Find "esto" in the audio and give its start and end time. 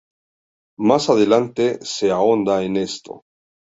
2.77-3.21